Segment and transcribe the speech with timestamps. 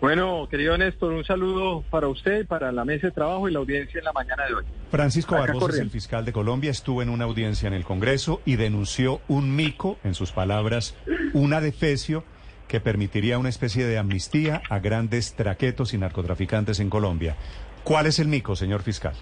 [0.00, 3.98] Bueno, querido Néstor, un saludo para usted, para la mesa de trabajo y la audiencia
[3.98, 4.64] en la mañana de hoy.
[4.90, 8.42] Francisco Acá Barbosa es el fiscal de Colombia, estuvo en una audiencia en el Congreso
[8.44, 10.94] y denunció un mico, en sus palabras,
[11.32, 12.24] un adefesio
[12.68, 17.36] que permitiría una especie de amnistía a grandes traquetos y narcotraficantes en Colombia.
[17.82, 19.14] ¿Cuál es el mico, señor fiscal?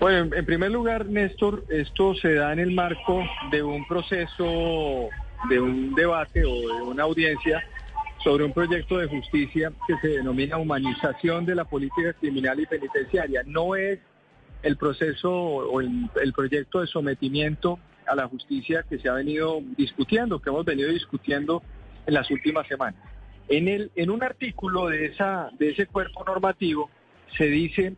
[0.00, 5.08] Bueno, en- en primer lugar, Néstor, esto se da en el marco de un proceso,
[5.50, 7.62] de un debate o de una audiencia
[8.24, 13.42] sobre un proyecto de justicia que se denomina humanización de la política criminal y penitenciaria.
[13.44, 14.00] No es
[14.62, 20.40] el proceso o el, proyecto de sometimiento a la justicia que se ha venido discutiendo,
[20.40, 21.62] que hemos venido discutiendo
[22.06, 22.98] en las últimas semanas.
[23.48, 26.90] En, el, en un artículo de, esa, de ese cuerpo normativo
[27.36, 27.94] se dice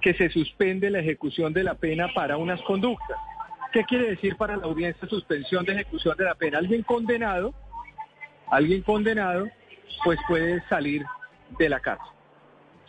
[0.00, 3.18] que se suspende la ejecución de la pena para unas conductas.
[3.72, 6.58] ¿Qué quiere decir para la audiencia suspensión de ejecución de la pena?
[6.58, 7.52] Alguien condenado,
[8.50, 9.48] alguien condenado,
[10.04, 11.04] pues puede salir
[11.58, 12.06] de la cárcel.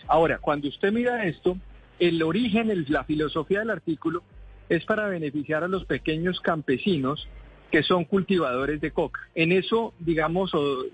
[0.08, 1.58] Ahora, cuando usted mira esto,
[2.00, 4.24] el origen, la filosofía del artículo
[4.70, 7.28] es para beneficiar a los pequeños campesinos
[7.72, 9.20] que son cultivadores de coca.
[9.36, 10.52] En eso, digamos,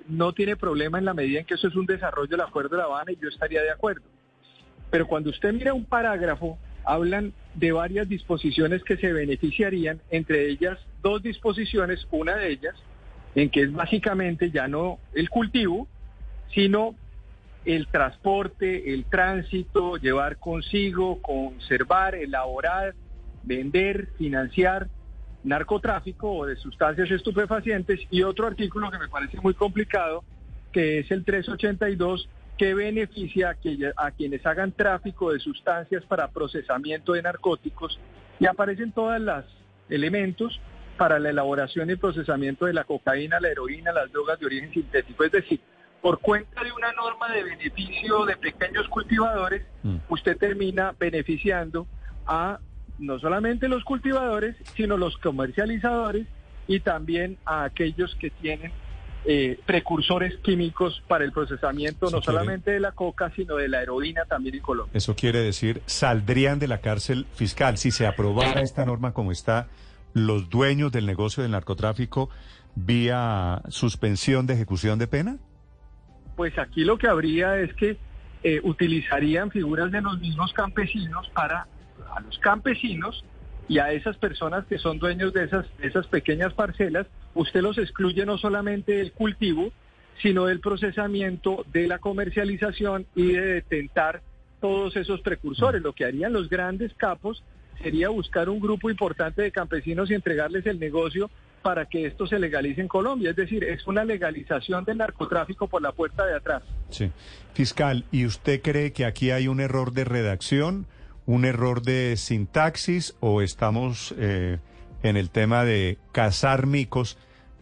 [0.07, 2.77] no tiene problema en la medida en que eso es un desarrollo del Acuerdo de
[2.77, 4.03] La Habana y yo estaría de acuerdo.
[4.91, 10.77] Pero cuando usted mira un parágrafo, hablan de varias disposiciones que se beneficiarían, entre ellas
[11.01, 12.75] dos disposiciones, una de ellas,
[13.35, 15.87] en que es básicamente ya no el cultivo,
[16.53, 16.95] sino
[17.65, 22.95] el transporte, el tránsito, llevar consigo, conservar, elaborar,
[23.43, 24.87] vender, financiar
[25.43, 27.99] narcotráfico o de sustancias estupefacientes.
[28.09, 30.23] Y otro artículo que me parece muy complicado,
[30.71, 37.13] que es el 382, que beneficia a, a quienes hagan tráfico de sustancias para procesamiento
[37.13, 37.99] de narcóticos.
[38.39, 39.45] Y aparecen todas las
[39.89, 40.59] elementos
[40.97, 45.23] para la elaboración y procesamiento de la cocaína, la heroína, las drogas de origen sintético.
[45.23, 45.59] Es decir,
[46.01, 49.97] por cuenta de una norma de beneficio de pequeños cultivadores, Mm.
[50.09, 51.87] usted termina beneficiando
[52.27, 52.59] a
[52.99, 56.27] no solamente los cultivadores, sino los comercializadores
[56.67, 58.71] y también a aquellos que tienen
[59.27, 63.67] eh, precursores químicos para el procesamiento Eso no quiere- solamente de la coca, sino de
[63.67, 64.91] la heroína también en Colombia.
[64.95, 69.67] Eso quiere decir, saldrían de la cárcel fiscal si se aprobara esta norma como está
[70.15, 72.29] los dueños del negocio del narcotráfico
[72.73, 75.37] vía suspensión de ejecución de pena.
[76.37, 77.97] Pues aquí lo que habría es que
[78.43, 81.67] eh, utilizarían figuras de los mismos campesinos para
[82.15, 83.25] a los campesinos
[83.67, 87.77] y a esas personas que son dueños de esas, de esas pequeñas parcelas, usted los
[87.77, 89.71] excluye no solamente del cultivo,
[90.21, 94.21] sino del procesamiento, de la comercialización y de detentar
[94.61, 95.81] todos esos precursores.
[95.81, 97.43] Lo que harían los grandes capos
[97.81, 101.29] sería buscar un grupo importante de campesinos y entregarles el negocio
[101.61, 103.31] para que esto se legalice en Colombia.
[103.31, 106.61] Es decir, es una legalización del narcotráfico por la puerta de atrás.
[106.89, 107.11] Sí.
[107.53, 110.85] Fiscal, ¿y usted cree que aquí hay un error de redacción,
[111.25, 114.59] un error de sintaxis o estamos eh,
[115.01, 117.17] en el tema de cazar micos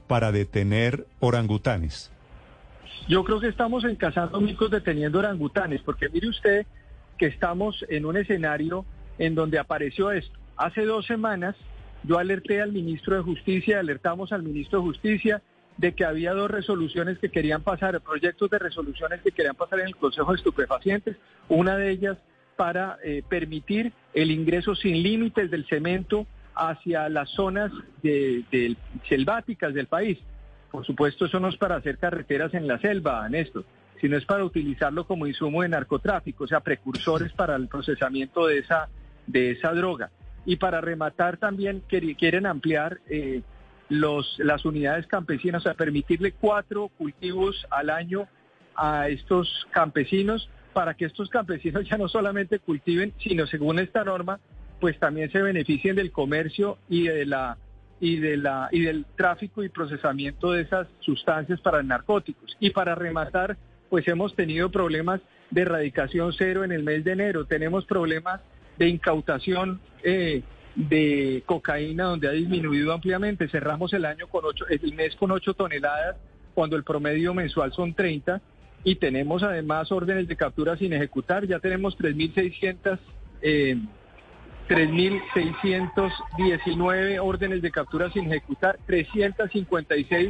[0.07, 2.11] para detener orangutanes?
[3.07, 6.65] Yo creo que estamos en cazando micos deteniendo orangutanes, porque mire usted
[7.17, 8.85] que estamos en un escenario
[9.17, 10.37] en donde apareció esto.
[10.57, 11.55] Hace dos semanas
[12.03, 15.41] yo alerté al ministro de Justicia, alertamos al ministro de Justicia
[15.77, 19.87] de que había dos resoluciones que querían pasar, proyectos de resoluciones que querían pasar en
[19.87, 21.17] el Consejo de Estupefacientes,
[21.49, 22.17] una de ellas
[22.55, 27.71] para eh, permitir el ingreso sin límites del cemento hacia las zonas
[28.03, 28.75] de-
[29.09, 30.19] selváticas del país.
[30.69, 33.65] Por supuesto, eso no es para hacer carreteras en la selva, Néstor,
[33.99, 38.59] sino es para utilizarlo como insumo de narcotráfico, o sea, precursores para el procesamiento de
[38.59, 38.89] esa,
[39.27, 40.11] de esa droga.
[40.45, 43.41] Y para rematar también quieren ampliar eh,
[43.89, 48.27] los, las unidades campesinas, sea, permitirle cuatro cultivos al año
[48.75, 54.39] a estos campesinos para que estos campesinos ya no solamente cultiven, sino según esta norma,
[54.79, 57.57] pues también se beneficien del comercio y de la
[57.99, 62.57] y de la y del tráfico y procesamiento de esas sustancias para narcóticos.
[62.59, 63.55] Y para rematar,
[63.89, 65.21] pues hemos tenido problemas
[65.51, 68.41] de erradicación cero en el mes de enero, tenemos problemas
[68.83, 70.43] de incautación eh,
[70.75, 73.47] de cocaína donde ha disminuido ampliamente.
[73.47, 76.17] Cerramos el año con ocho, el mes con 8 toneladas
[76.53, 78.41] cuando el promedio mensual son 30
[78.83, 81.47] y tenemos además órdenes de captura sin ejecutar.
[81.47, 82.99] Ya tenemos 3.600
[83.41, 83.77] eh,
[84.69, 90.29] 3.619 órdenes de captura sin ejecutar, 356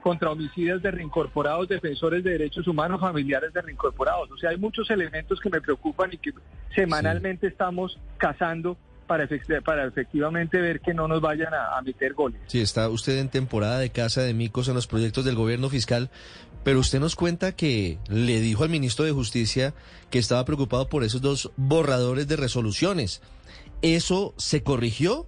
[0.00, 4.30] contra homicidas de reincorporados, defensores de derechos humanos, familiares de reincorporados.
[4.30, 6.32] O sea, hay muchos elementos que me preocupan y que
[6.74, 8.76] semanalmente estamos cazando
[9.06, 9.28] para,
[9.64, 12.40] para efectivamente ver que no nos vayan a, a, meter goles.
[12.46, 16.10] Sí, está usted en temporada de caza de micos en los proyectos del gobierno fiscal,
[16.62, 19.74] pero usted nos cuenta que le dijo al ministro de Justicia
[20.10, 23.20] que estaba preocupado por esos dos borradores de resoluciones.
[23.82, 25.26] ¿Eso se corrigió?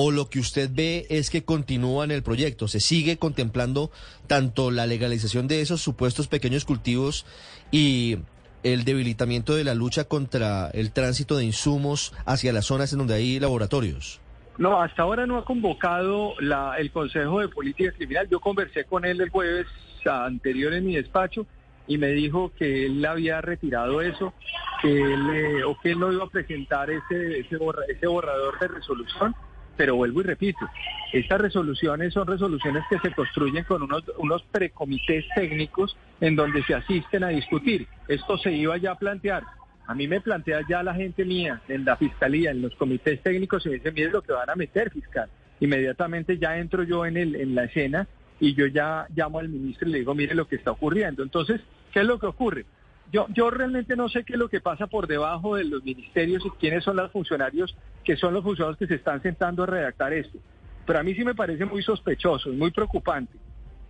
[0.00, 2.68] ¿O lo que usted ve es que continúa en el proyecto?
[2.68, 3.90] ¿Se sigue contemplando
[4.28, 7.26] tanto la legalización de esos supuestos pequeños cultivos
[7.72, 8.18] y
[8.62, 13.14] el debilitamiento de la lucha contra el tránsito de insumos hacia las zonas en donde
[13.14, 14.20] hay laboratorios?
[14.56, 18.28] No, hasta ahora no ha convocado la, el Consejo de Política Criminal.
[18.30, 19.66] Yo conversé con él el jueves
[20.08, 21.44] anterior en mi despacho
[21.88, 24.32] y me dijo que él había retirado eso,
[24.80, 27.58] que él, o que él no iba a presentar ese, ese,
[27.88, 29.34] ese borrador de resolución.
[29.78, 30.68] Pero vuelvo y repito,
[31.12, 36.74] estas resoluciones son resoluciones que se construyen con unos, unos precomités técnicos en donde se
[36.74, 37.86] asisten a discutir.
[38.08, 39.44] Esto se iba ya a plantear.
[39.86, 43.64] A mí me plantea ya la gente mía en la fiscalía, en los comités técnicos,
[43.64, 45.30] y me dice, mire lo que van a meter, fiscal.
[45.60, 48.08] Inmediatamente ya entro yo en, el, en la escena
[48.40, 51.22] y yo ya llamo al ministro y le digo, mire lo que está ocurriendo.
[51.22, 51.60] Entonces,
[51.92, 52.66] ¿qué es lo que ocurre?
[53.10, 56.44] Yo, yo realmente no sé qué es lo que pasa por debajo de los ministerios
[56.44, 57.74] y quiénes son los funcionarios
[58.04, 60.38] que son los funcionarios que se están sentando a redactar esto.
[60.86, 63.36] Pero a mí sí me parece muy sospechoso y muy preocupante,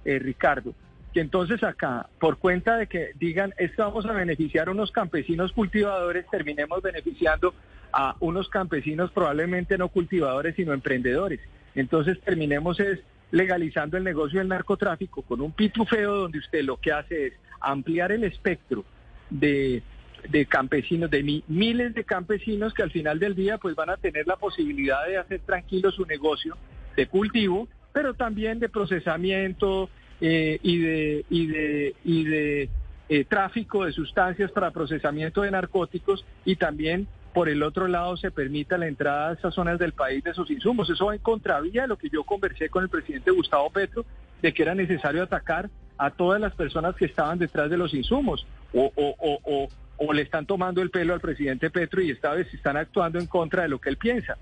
[0.05, 0.75] eh, Ricardo,
[1.15, 4.91] que entonces acá, por cuenta de que digan, es que vamos a beneficiar a unos
[4.91, 7.55] campesinos cultivadores, terminemos beneficiando
[7.93, 11.39] a unos campesinos probablemente no cultivadores, sino emprendedores.
[11.77, 12.99] Entonces terminemos es
[13.31, 18.11] legalizando el negocio del narcotráfico con un pitufeo donde usted lo que hace es ampliar
[18.11, 18.85] el espectro
[19.31, 19.83] de,
[20.29, 23.97] de campesinos, de mi, miles de campesinos que al final del día pues van a
[23.97, 26.57] tener la posibilidad de hacer tranquilo su negocio
[26.97, 29.89] de cultivo, pero también de procesamiento
[30.21, 32.69] eh, y de, y de, y de
[33.09, 38.31] eh, tráfico de sustancias para procesamiento de narcóticos y también por el otro lado se
[38.31, 40.91] permita la entrada a esas zonas del país de sus insumos.
[40.91, 44.05] Eso va en contravía de lo que yo conversé con el presidente Gustavo Petro,
[44.43, 48.47] de que era necesario atacar a todas las personas que estaban detrás de los insumos
[48.73, 49.69] o, o, o, o,
[49.99, 53.27] o le están tomando el pelo al presidente Petro y esta vez están actuando en
[53.27, 54.37] contra de lo que él piensa.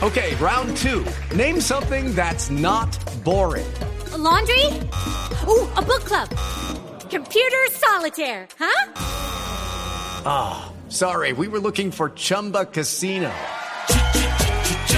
[0.00, 1.04] Okay, round two.
[1.36, 3.66] Name something that's not boring.
[4.12, 4.64] A laundry?
[5.46, 6.28] Ooh, a book club.
[7.10, 8.92] Computer solitaire, huh?
[10.24, 13.30] Ah, oh, sorry, we were looking for Chumba Casino.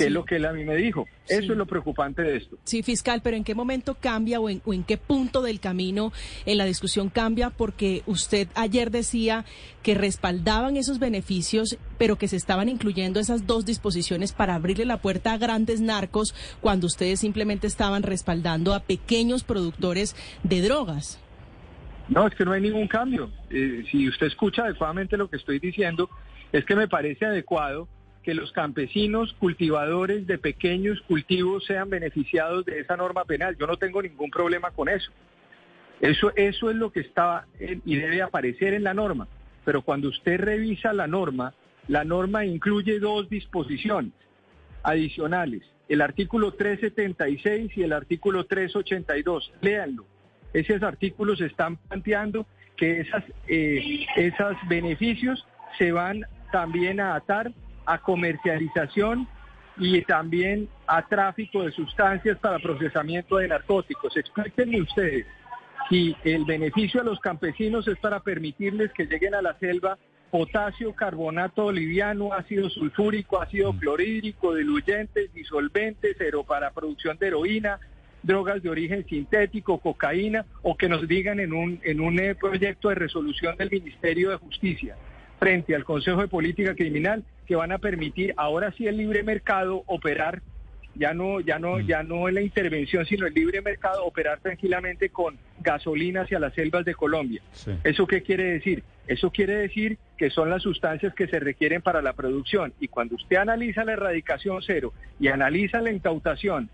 [0.00, 1.06] Que es lo que él a mí me dijo.
[1.28, 2.56] Eso es lo preocupante de esto.
[2.64, 6.12] Sí, fiscal, pero ¿en qué momento cambia o en, o en qué punto del camino
[6.46, 7.50] en la discusión cambia?
[7.50, 9.44] Porque usted ayer decía
[9.82, 15.02] que respaldaban esos beneficios, pero que se estaban incluyendo esas dos disposiciones para abrirle la
[15.02, 21.20] puerta a grandes narcos cuando ustedes simplemente estaban respaldando a pequeños productores de drogas.
[22.08, 23.30] No, es que no hay ningún cambio.
[23.50, 26.10] Eh, si usted escucha adecuadamente lo que estoy diciendo,
[26.52, 27.86] es que me parece adecuado
[28.22, 33.56] que los campesinos cultivadores de pequeños cultivos sean beneficiados de esa norma penal.
[33.58, 35.10] Yo no tengo ningún problema con eso.
[36.00, 39.28] Eso, eso es lo que está en, y debe aparecer en la norma.
[39.64, 41.54] Pero cuando usted revisa la norma,
[41.88, 44.12] la norma incluye dos disposiciones
[44.82, 49.52] adicionales, el artículo 376 y el artículo 382.
[49.60, 50.06] Léanlo.
[50.52, 52.46] Esos artículos están planteando
[52.76, 55.46] que esas, eh, esos beneficios
[55.78, 57.52] se van también a atar
[57.90, 59.26] a comercialización
[59.76, 64.16] y también a tráfico de sustancias para procesamiento de narcóticos.
[64.16, 65.26] Explíquenme ustedes
[65.88, 69.98] si el beneficio a los campesinos es para permitirles que lleguen a la selva
[70.30, 77.80] potasio, carbonato liviano, ácido sulfúrico, ácido clorhídrico, diluyentes, disolventes, pero para producción de heroína,
[78.22, 82.90] drogas de origen sintético, cocaína, o que nos digan en un, en un eh, proyecto
[82.90, 84.96] de resolución del Ministerio de Justicia
[85.40, 89.82] frente al Consejo de Política Criminal que van a permitir ahora sí el libre mercado
[89.86, 90.40] operar
[90.94, 95.08] ya no ya no ya no en la intervención sino el libre mercado operar tranquilamente
[95.08, 97.42] con gasolina hacia las selvas de Colombia.
[97.50, 97.72] Sí.
[97.82, 98.84] ¿Eso qué quiere decir?
[99.08, 102.72] Eso quiere decir que son las sustancias que se requieren para la producción.
[102.78, 106.70] Y cuando usted analiza la erradicación cero y analiza la incautación,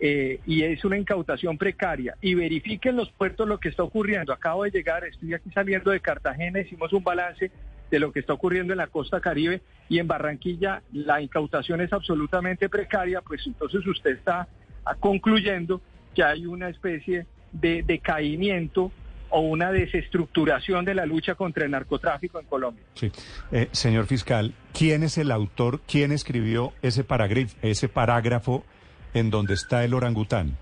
[0.00, 4.32] eh, y es una incautación precaria, y verifique en los puertos lo que está ocurriendo.
[4.32, 7.52] Acabo de llegar, estoy aquí saliendo de Cartagena, hicimos un balance
[7.90, 11.92] de lo que está ocurriendo en la costa caribe y en Barranquilla la incautación es
[11.92, 14.48] absolutamente precaria, pues entonces usted está
[15.00, 15.80] concluyendo
[16.14, 18.90] que hay una especie de decaimiento
[19.30, 22.84] o una desestructuración de la lucha contra el narcotráfico en Colombia.
[22.94, 23.10] Sí.
[23.52, 27.04] Eh, señor fiscal, ¿quién es el autor, quién escribió ese,
[27.62, 28.64] ese parágrafo
[29.14, 30.56] en donde está el orangután?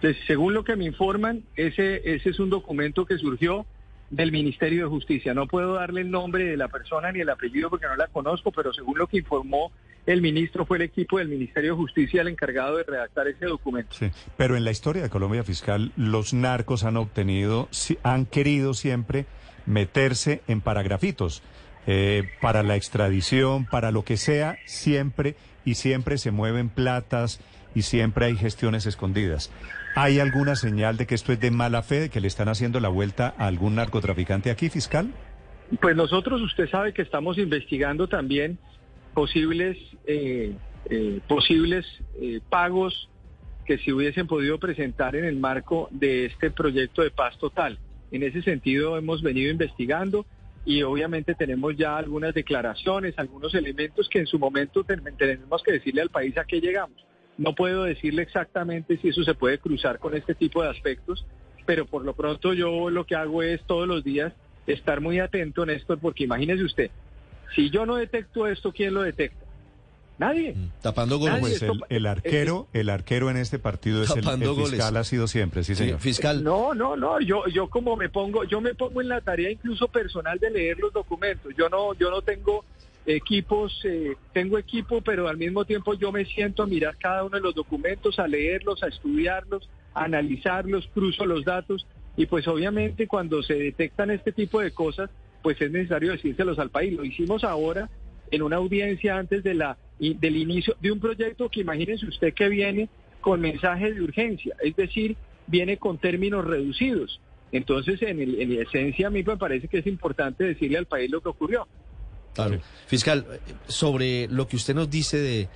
[0.00, 3.66] Pues, según lo que me informan, ese, ese es un documento que surgió
[4.10, 5.34] del Ministerio de Justicia.
[5.34, 8.52] No puedo darle el nombre de la persona ni el apellido porque no la conozco,
[8.52, 9.72] pero según lo que informó
[10.06, 13.96] el ministro, fue el equipo del Ministerio de Justicia el encargado de redactar ese documento.
[14.36, 17.68] Pero en la historia de Colombia Fiscal, los narcos han obtenido,
[18.04, 19.26] han querido siempre
[19.66, 21.42] meterse en paragrafitos.
[21.88, 27.40] eh, para la extradición, para lo que sea, siempre y siempre se mueven platas
[27.74, 29.50] y siempre hay gestiones escondidas.
[29.94, 32.80] ¿Hay alguna señal de que esto es de mala fe, de que le están haciendo
[32.80, 35.10] la vuelta a algún narcotraficante aquí, fiscal?
[35.80, 38.58] Pues nosotros, usted sabe que estamos investigando también
[39.14, 40.52] posibles, eh,
[40.90, 41.86] eh, posibles
[42.20, 43.08] eh, pagos
[43.64, 47.78] que se hubiesen podido presentar en el marco de este proyecto de paz total.
[48.12, 50.24] En ese sentido hemos venido investigando
[50.64, 55.72] y obviamente tenemos ya algunas declaraciones, algunos elementos que en su momento ten- tenemos que
[55.72, 57.04] decirle al país a qué llegamos.
[57.38, 61.24] No puedo decirle exactamente si eso se puede cruzar con este tipo de aspectos,
[61.66, 64.32] pero por lo pronto yo lo que hago es todos los días
[64.66, 66.90] estar muy atento en esto, porque imagínese usted,
[67.54, 69.44] si yo no detecto esto, ¿quién lo detecta?
[70.18, 70.56] Nadie.
[70.80, 71.58] Tapando Nadie, goles.
[71.62, 74.70] Pues el, arquero, el arquero en este partido es el, el Tapando goles.
[74.70, 76.00] fiscal, ha sido siempre, sí, Sí, señor.
[76.00, 76.42] fiscal.
[76.42, 79.88] No, no, no, yo, yo como me pongo, yo me pongo en la tarea incluso
[79.88, 81.52] personal de leer los documentos.
[81.58, 82.64] Yo no, yo no tengo
[83.06, 87.36] equipos, eh, tengo equipo, pero al mismo tiempo yo me siento a mirar cada uno
[87.36, 91.86] de los documentos, a leerlos, a estudiarlos, a analizarlos, cruzo los datos
[92.16, 95.10] y pues obviamente cuando se detectan este tipo de cosas,
[95.42, 96.92] pues es necesario decírselos al país.
[96.94, 97.88] Lo hicimos ahora
[98.30, 102.48] en una audiencia antes de la del inicio de un proyecto que imagínense usted que
[102.48, 102.88] viene
[103.22, 107.18] con mensaje de urgencia, es decir, viene con términos reducidos.
[107.52, 111.10] Entonces, en, el- en esencia, a mí me parece que es importante decirle al país
[111.10, 111.66] lo que ocurrió.
[112.36, 112.60] Claro.
[112.86, 113.26] Fiscal,
[113.66, 115.48] sobre lo que usted nos dice de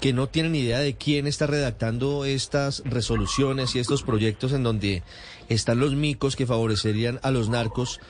[0.00, 5.02] que no tienen idea de quién está redactando estas resoluciones y estos proyectos en donde
[5.48, 8.00] están los micos que favorecerían a los narcos,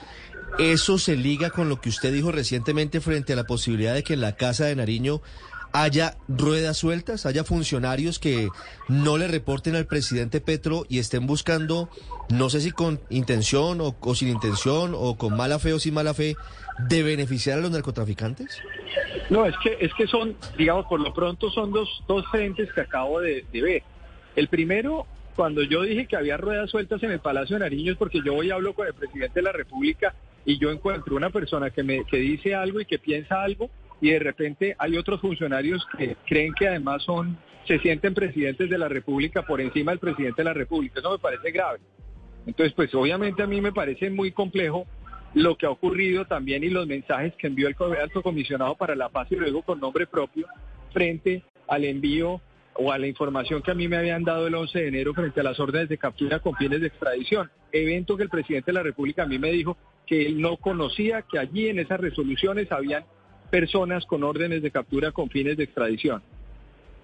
[0.58, 4.14] ¿eso se liga con lo que usted dijo recientemente frente a la posibilidad de que
[4.14, 5.20] en la Casa de Nariño
[5.72, 8.48] haya ruedas sueltas, haya funcionarios que
[8.88, 11.88] no le reporten al presidente Petro y estén buscando,
[12.28, 16.14] no sé si con intención o sin intención o con mala fe o sin mala
[16.14, 16.36] fe,
[16.88, 18.60] de beneficiar a los narcotraficantes?
[19.28, 22.80] No, es que, es que son, digamos, por lo pronto son dos, dos frentes que
[22.80, 23.82] acabo de, ver.
[24.36, 25.06] El primero,
[25.36, 28.34] cuando yo dije que había ruedas sueltas en el Palacio de Nariño, es porque yo
[28.34, 31.82] voy y hablo con el presidente de la República y yo encuentro una persona que
[31.82, 33.70] me que dice algo y que piensa algo
[34.00, 38.78] y de repente hay otros funcionarios que creen que además son se sienten presidentes de
[38.78, 40.98] la República por encima del presidente de la República.
[40.98, 41.78] Eso me parece grave.
[42.46, 44.86] Entonces, pues obviamente a mí me parece muy complejo
[45.34, 49.08] lo que ha ocurrido también y los mensajes que envió el alto comisionado para la
[49.08, 50.46] paz y luego con nombre propio
[50.92, 52.40] frente al envío
[52.74, 55.40] o a la información que a mí me habían dado el 11 de enero frente
[55.40, 57.50] a las órdenes de captura con fines de extradición.
[57.72, 61.22] Evento que el presidente de la República a mí me dijo que él no conocía
[61.22, 63.04] que allí en esas resoluciones habían
[63.50, 66.22] personas con órdenes de captura con fines de extradición.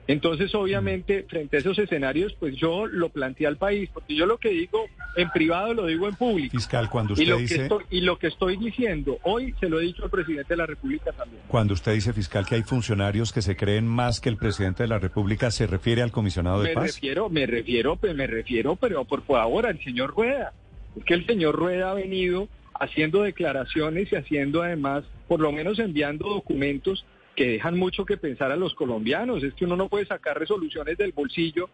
[0.08, 4.38] Entonces, obviamente, frente a esos escenarios, pues yo lo planteé al país, porque yo lo
[4.38, 4.84] que digo
[5.16, 6.56] en privado lo digo en público.
[6.56, 9.68] Fiscal, cuando Y usted lo, que dice, estoy, y lo que estoy diciendo hoy se
[9.68, 11.42] lo he dicho al presidente de la República también.
[11.48, 14.88] cuando usted dice, fiscal, que hay funcionarios que se creen más que el presidente de
[14.88, 16.94] la República, ¿se refiere al comisionado de Me paz?
[16.94, 20.52] refiero, me refiero, pues me refiero, pero por favor al señor Rueda.
[20.96, 22.48] Es que el señor Rueda ha venido
[22.78, 27.04] haciendo declaraciones y haciendo además, por lo menos enviando documentos
[27.37, 29.45] que dejan mucho que pensar a los colombianos.
[29.45, 31.69] Es que uno no puede sacar resoluciones del bolsillo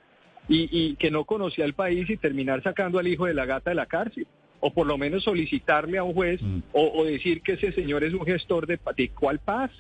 [0.48, 3.70] y, y que no conocía el país y terminar sacando al hijo de la gata
[3.70, 4.26] de la cárcel.
[4.60, 6.58] O por lo menos solicitarle a un juez Mm.
[6.72, 9.70] o, o decir que ese señor es un gestor de, ¿de cuál paz.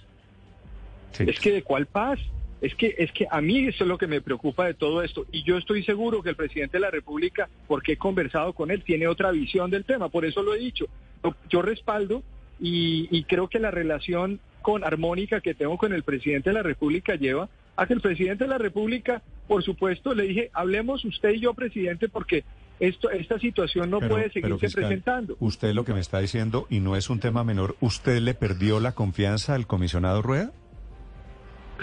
[1.12, 1.24] Sí.
[1.26, 2.18] Es que de cuál paz.
[2.60, 5.26] Es que, es que a mí eso es lo que me preocupa de todo esto.
[5.32, 8.84] Y yo estoy seguro que el presidente de la República, porque he conversado con él,
[8.84, 10.08] tiene otra visión del tema.
[10.08, 10.86] Por eso lo he dicho.
[11.24, 12.22] Yo, yo respaldo
[12.60, 16.62] y, y creo que la relación con armónica que tengo con el presidente de la
[16.62, 21.30] República lleva a que el presidente de la República, por supuesto, le dije, hablemos usted
[21.30, 22.44] y yo, presidente, porque
[22.80, 25.36] esto, esta situación no Pero- puede seguirse fiscal, presentando.
[25.40, 28.80] Usted lo que me está diciendo, y no es un tema menor, ¿usted le perdió
[28.80, 30.52] la confianza al comisionado Rueda?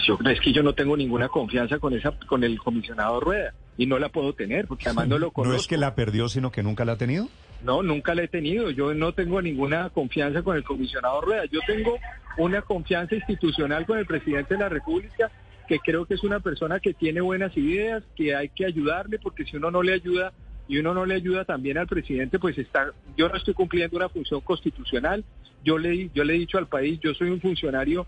[0.05, 3.86] Yo, es que yo no tengo ninguna confianza con esa con el comisionado Rueda y
[3.86, 5.53] no la puedo tener porque además no lo conozco.
[5.53, 7.27] No es que la perdió, sino que nunca la ha tenido.
[7.62, 8.70] No, nunca la he tenido.
[8.72, 11.46] Yo no tengo ninguna confianza con el comisionado Rueda.
[11.46, 11.98] Yo tengo
[12.38, 15.30] una confianza institucional con el presidente de la República,
[15.68, 19.46] que creo que es una persona que tiene buenas ideas, que hay que ayudarle, porque
[19.46, 20.32] si uno no le ayuda
[20.68, 24.10] y uno no le ayuda también al presidente, pues está, yo no estoy cumpliendo una
[24.10, 25.25] función constitucional.
[25.63, 28.08] Yo le, yo le he dicho al país, yo soy un funcionario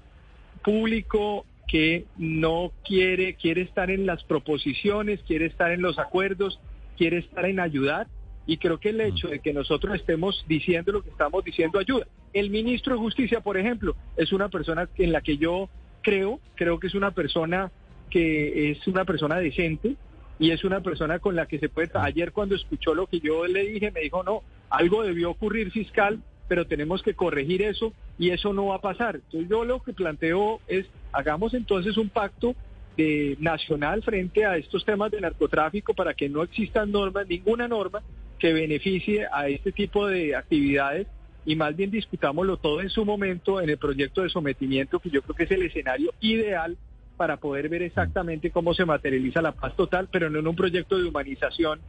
[0.63, 6.60] público que no quiere, quiere estar en las proposiciones, quiere estar en los acuerdos,
[6.98, 8.08] quiere estar en ayudar
[8.45, 12.07] y creo que el hecho de que nosotros estemos diciendo lo que estamos diciendo ayuda.
[12.33, 15.69] El ministro de Justicia, por ejemplo, es una persona en la que yo
[16.01, 17.71] creo, creo que es una persona
[18.10, 19.95] que es una persona decente
[20.39, 21.89] y es una persona con la que se puede...
[21.93, 26.19] Ayer cuando escuchó lo que yo le dije, me dijo, no, algo debió ocurrir fiscal,
[26.48, 29.15] pero tenemos que corregir eso y eso no va a pasar.
[29.15, 32.55] Entonces yo lo que planteo es, hagamos entonces un pacto
[32.98, 38.01] de nacional frente a estos temas de narcotráfico para que no existan normas, ninguna norma
[38.41, 41.05] que beneficie a este tipo de actividades
[41.45, 45.21] y más bien discutámoslo todo en su momento en el proyecto de sometimiento que yo
[45.21, 46.75] creo que es el escenario ideal
[47.17, 50.98] para poder ver exactamente cómo se materializa la paz total, pero no en un proyecto
[50.98, 51.81] de humanización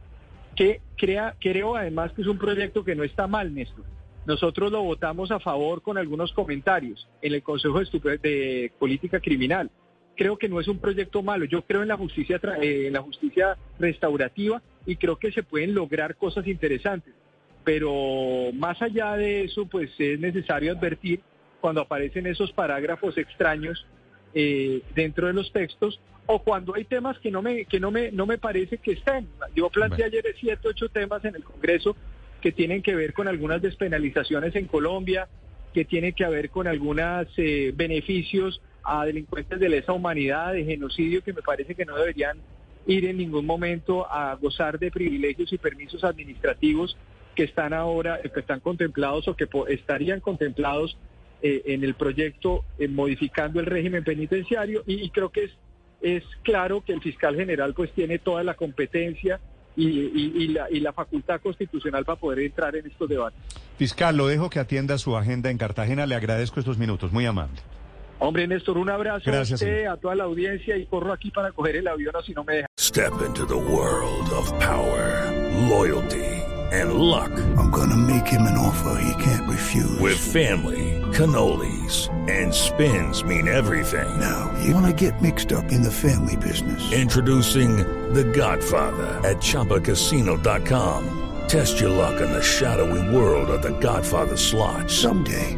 [0.55, 3.83] que crea, creo además que es un proyecto que no está mal, Néstor.
[4.27, 9.19] Nosotros lo votamos a favor con algunos comentarios en el Consejo de, Estupe- de Política
[9.19, 9.71] Criminal.
[10.15, 11.45] Creo que no es un proyecto malo.
[11.45, 15.43] Yo creo en la justicia, tra- eh, en la justicia restaurativa y creo que se
[15.43, 17.13] pueden lograr cosas interesantes.
[17.63, 21.21] Pero más allá de eso, pues es necesario advertir
[21.61, 23.85] cuando aparecen esos parágrafos extraños
[24.33, 28.11] eh, dentro de los textos o cuando hay temas que no me que no me
[28.11, 29.27] no me parece que estén.
[29.55, 31.95] Yo planteé ayer siete ocho temas en el Congreso
[32.41, 35.27] que tienen que ver con algunas despenalizaciones en Colombia,
[35.73, 37.27] que tienen que ver con algunos
[37.75, 42.37] beneficios a delincuentes de lesa humanidad, de genocidio, que me parece que no deberían
[42.85, 46.97] ir en ningún momento a gozar de privilegios y permisos administrativos
[47.35, 50.97] que están ahora, que están contemplados o que estarían contemplados
[51.41, 55.51] eh, en el proyecto eh, modificando el régimen penitenciario y, creo que es
[56.01, 59.39] es claro que el fiscal general pues tiene toda la competencia
[59.77, 63.39] y- y la, y la facultad constitucional para poder entrar en estos debates.
[63.77, 66.05] Fiscal, lo dejo que atienda su agenda en Cartagena.
[66.05, 67.13] Le agradezco estos minutos.
[67.13, 67.55] Muy amable.
[68.19, 71.51] Hombre, Néstor, un abrazo Gracias, a usted, a toda la audiencia y corro aquí para
[71.51, 72.67] coger el avión o si no me deja.
[72.77, 75.31] Step into the world of power,
[75.69, 76.23] loyalty,
[76.71, 77.31] and luck.
[77.57, 79.99] I'm gonna make him an offer he can't refuse.
[79.99, 84.19] With family, cannolis, and spins mean everything.
[84.19, 86.81] Now, you wanna get mixed up in the family business.
[86.93, 87.77] Introducing
[88.13, 91.19] The Godfather at ChumbaCasino.com.
[91.47, 94.89] Test your luck in the shadowy world of The Godfather slot.
[94.89, 95.57] Someday,